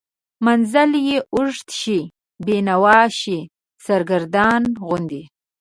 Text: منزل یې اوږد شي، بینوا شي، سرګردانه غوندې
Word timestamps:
منزل 0.45 0.91
یې 1.07 1.17
اوږد 1.35 1.67
شي، 1.79 1.99
بینوا 2.45 2.99
شي، 3.19 3.39
سرګردانه 3.85 4.69
غوندې 4.87 5.23